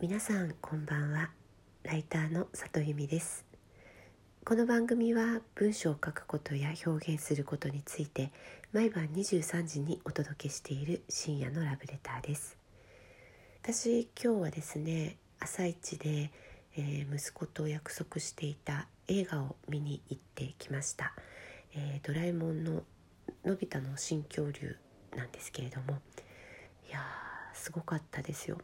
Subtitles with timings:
[0.00, 1.30] 皆さんこんばんは。
[1.82, 3.44] ライターの里由美です。
[4.44, 8.30] この番組は文章を書くことや表現することについて
[8.72, 12.56] 毎晩23時にお届けしている深夜のラブレターです。
[13.60, 16.30] 私今日はですね朝一で、
[16.76, 21.12] えー、息子と約束していた映画を見に行ってきました、
[21.74, 22.84] えー、ドラえもんの
[23.44, 24.76] のび太の新恐竜
[25.16, 25.98] なんですけれども。
[26.88, 27.00] いや
[27.52, 28.58] すごかったですよ、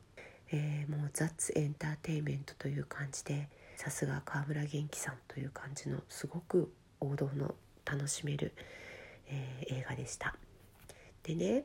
[0.50, 7.54] えー、もうザッツエンターテインメントという感じでさすが川村元気さんという感じのすごく王道の
[7.84, 8.52] 楽しめる、
[9.28, 10.34] えー、映画でした
[11.22, 11.64] でね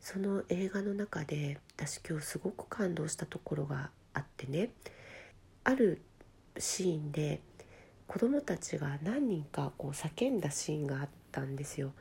[0.00, 4.70] その映画の中で私今日すごく感動したところがあってね
[5.64, 6.02] ある
[6.58, 7.40] シーンで
[8.06, 11.92] 子供たちが何人かこう叫んだシーンがあったんですよ。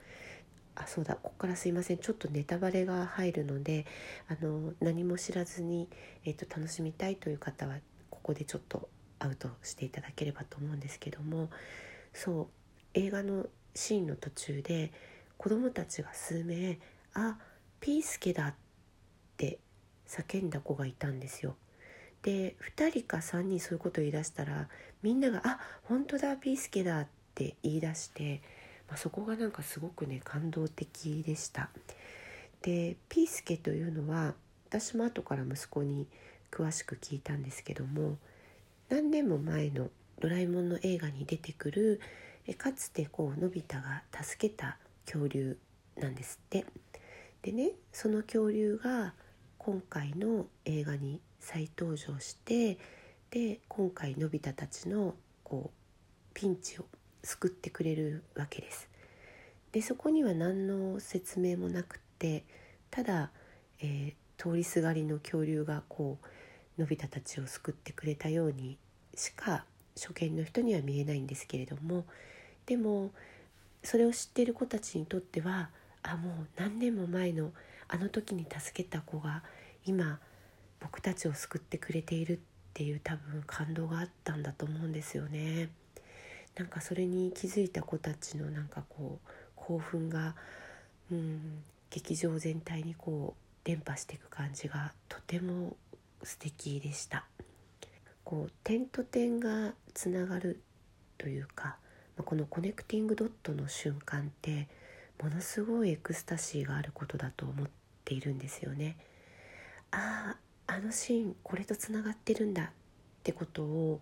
[0.84, 1.16] あそうだ。
[1.16, 1.98] ここからすいません。
[1.98, 3.86] ちょっとネタバレが入るので
[4.28, 5.88] あの何も知らずに、
[6.26, 7.78] えーと、楽しみたいという方は
[8.10, 11.50] ここでちょっとアウトしていただければと思うんですけども
[12.14, 12.48] そう。
[12.94, 14.92] 映画のシーンの途中で
[15.38, 16.78] 子供たちが数名
[17.14, 17.38] 「あ
[17.80, 18.56] ピースケだ」っ
[19.38, 19.60] て
[20.08, 21.56] 叫んだ子がいたんですよ。
[22.22, 24.70] で2人か3人そういうことを言い出したら
[25.02, 28.42] みんなが「あ本当だピースケだ」って言い出して
[28.92, 31.70] まあ、そこがなんかすごくね感動的でした。
[32.62, 34.36] でピースケというのは
[34.68, 36.08] 私も後から息子に
[36.52, 38.18] 詳しく聞いたんですけども
[38.90, 39.90] 何年も前の
[40.20, 42.02] 「ドラえもん」の映画に出てくる
[42.46, 45.58] えかつてこうのび太が助けた恐竜
[45.96, 46.66] なんですって。
[47.44, 49.14] でねその恐竜が
[49.58, 52.78] 今回の映画に再登場して
[53.30, 56.86] で今回のび太たちのこうピンチを
[57.24, 58.90] 救ってくれるわけです。
[59.72, 62.44] でそこには何の説明もなくって
[62.90, 63.32] ただ、
[63.80, 66.18] えー、通りすがりの恐竜がこ
[66.78, 68.78] うのび太たちを救ってくれたように
[69.16, 72.06] しか初見の人には見えないんですけれども
[72.66, 73.12] でも
[73.84, 75.70] それを知っている子たちにとっては
[76.04, 77.52] あもう何年も前の
[77.88, 79.44] あの時に助けた子が
[79.86, 80.20] 今
[80.80, 82.40] 僕たちを救ってくれているっ
[82.74, 85.70] ていう多分感動があったんだと思うんですよね。
[86.56, 90.36] なんかそれに気づいた子たちのなんかこう興奮が、
[91.12, 95.76] うん、劇場全体にこう伝播していく感じがとても
[96.24, 97.26] 素敵でした。
[98.24, 100.62] こう点と点がつながる
[101.18, 101.78] というか
[102.18, 104.68] このコネクティングドットの瞬間って
[105.22, 107.68] ものすごいエクスタシーがあることだと思っ
[108.06, 108.98] ているんですよね。
[109.92, 110.36] あ
[110.68, 112.68] ああのシーンこれとつながってるんだっ
[113.24, 114.02] てことを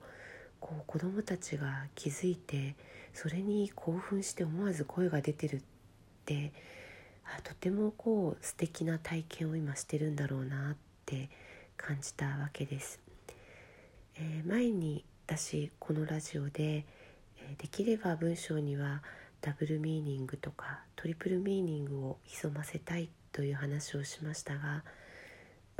[0.59, 2.75] こう子どもたちが気づいて
[3.13, 5.61] それに興奮して思わず声が出てるっ
[6.25, 6.53] て
[7.25, 10.75] あとてもこう素敵な体験を今してるんだろうなっ
[11.05, 11.29] て
[11.77, 12.99] 感じたわけです。
[14.15, 16.85] えー、前に私このラジオで、
[17.37, 19.01] え、できれば文章には
[19.41, 24.83] ダブルミーニングとかトリプルミーニングを潜ませたいという話をしましたが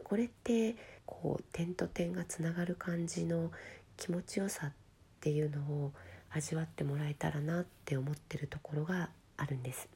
[0.04, 0.76] これって
[1.06, 3.52] こう点と点がつながる感じの
[4.00, 4.72] 気持ちよさっ
[5.20, 5.92] ていうのを
[6.32, 9.90] 味わってもらえたらなって思ってるところがあるんです。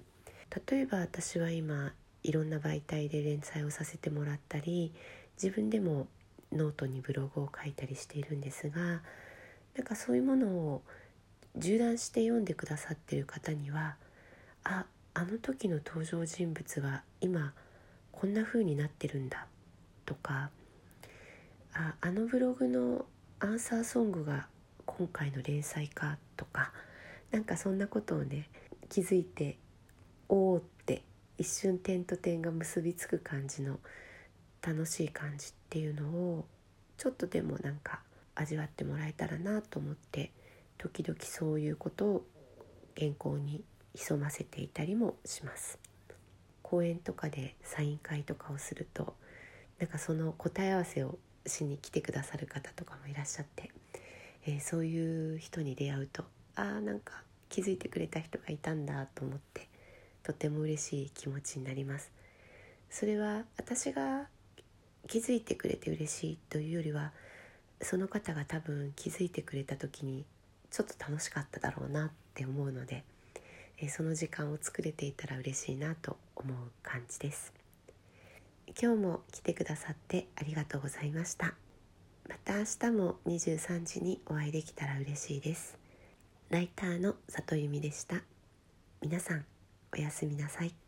[0.69, 4.93] 例えば私は今いろんな媒体で連載をさせてもらったり
[5.41, 6.07] 自分でも
[6.51, 9.01] ノートにブログを書いたりしているんですが
[9.75, 10.81] なんかそういうものを
[11.55, 13.95] 縦断して読んでくださってる方には
[14.63, 14.85] あ
[15.15, 17.53] あの時の登場人物が今
[18.11, 19.47] こんな風になってるんだ
[20.05, 20.51] とか
[21.73, 23.05] ああのブログの
[23.43, 24.47] アンサーソングが
[24.85, 26.71] 今回の連載かとか
[27.29, 28.47] なんかそんなことをね
[28.87, 29.57] 気づいて
[30.29, 31.03] おおって
[31.37, 33.81] 一瞬点と点が結びつく感じの
[34.65, 36.45] 楽しい感じっていうのを
[36.95, 37.99] ちょっとでもなんか
[38.33, 40.31] 味わってもらえたらなと思って
[40.77, 42.25] 時々そういうことを
[42.97, 43.61] 原稿に
[43.93, 45.79] 潜ませていたりもします。
[46.61, 49.15] 講演とかでサイン会とかをすると
[49.79, 53.71] なんかその答え合わせをしに来てくださる方とかもいらっしゃって、
[54.45, 56.23] えー、そういう人に出会うと
[56.55, 59.67] あーなんか気づいてくれた人がいたんだと思って
[60.23, 62.11] とても嬉しい気持ちになります。
[62.89, 64.27] それは私が
[65.07, 67.11] 気づいてくれて嬉しいというよりは
[67.81, 70.25] その方が多分気づいてくれた時に
[70.71, 73.03] ちょっと楽しかっただろうなって思うので、
[73.79, 77.62] えー、その時間を作れていたら嬉しいなと思う感じです。
[78.79, 81.53] 今日も来てくださってありがとうございました。
[82.27, 85.77] また明日も23時にお会いできたら嬉しいです。
[86.49, 88.21] ライターの里由美でした。
[89.01, 89.45] 皆さん
[89.93, 90.82] おやすみなさい。